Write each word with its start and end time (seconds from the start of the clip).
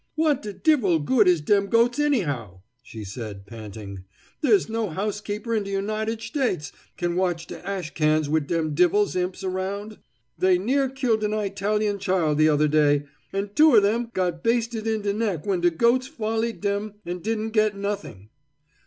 "What 0.15 0.41
de 0.41 0.51
divil 0.51 0.97
good 0.97 1.27
is 1.27 1.41
dem 1.41 1.67
goats 1.67 1.99
anyhow?" 1.99 2.61
she 2.81 3.03
said, 3.03 3.45
panting. 3.45 4.03
"There's 4.41 4.67
no 4.67 4.89
housekeeper 4.89 5.53
in 5.53 5.61
de 5.61 5.69
United 5.69 6.17
Shtates 6.21 6.71
can 6.97 7.15
watch 7.15 7.45
de 7.45 7.63
ash 7.63 7.93
cans 7.93 8.27
wid 8.27 8.47
dem 8.47 8.73
divil's 8.73 9.15
imps 9.15 9.43
around. 9.43 9.99
They 10.39 10.57
near 10.57 10.89
killed 10.89 11.23
an 11.23 11.35
Eyetalian 11.35 11.99
child 11.99 12.39
the 12.39 12.49
other 12.49 12.67
day, 12.67 13.05
and 13.31 13.55
two 13.55 13.75
of 13.75 13.83
them 13.83 14.09
got 14.15 14.41
basted 14.43 14.87
in 14.87 15.03
de 15.03 15.13
neck 15.13 15.45
when 15.45 15.61
de 15.61 15.69
goats 15.69 16.07
follied 16.07 16.61
dem 16.61 16.95
and 17.05 17.21
didn't 17.21 17.51
get 17.51 17.75
nothing. 17.77 18.29